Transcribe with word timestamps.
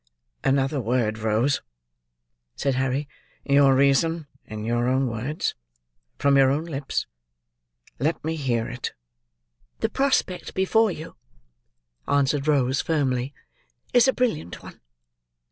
"Another 0.43 0.81
word, 0.81 1.19
Rose," 1.19 1.61
said 2.55 2.73
Harry. 2.73 3.07
"Your 3.45 3.75
reason 3.75 4.25
in 4.45 4.65
your 4.65 4.87
own 4.87 5.05
words. 5.05 5.53
From 6.17 6.37
your 6.37 6.49
own 6.49 6.63
lips, 6.65 7.05
let 7.99 8.25
me 8.25 8.35
hear 8.35 8.67
it!" 8.67 8.93
"The 9.81 9.89
prospect 9.89 10.55
before 10.55 10.89
you," 10.89 11.17
answered 12.07 12.47
Rose, 12.47 12.81
firmly, 12.81 13.31
"is 13.93 14.07
a 14.07 14.13
brilliant 14.13 14.63
one. 14.63 14.81